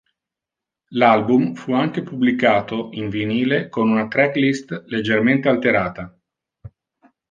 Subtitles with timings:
[0.93, 6.17] L'album fu anche pubblicato in vinile con una tracklist leggermente alterata.